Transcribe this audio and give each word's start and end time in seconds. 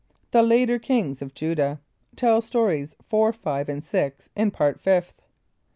The 0.31 0.41
Later 0.41 0.79
Kings 0.79 1.21
of 1.21 1.35
Judah. 1.35 1.79
(Tell 2.15 2.41
Stories 2.41 2.95
4, 3.11 3.31
5 3.33 3.69
and 3.69 3.83
6 3.83 4.29
in 4.35 4.49
Part 4.49 4.79
Fifth.) 4.79 5.21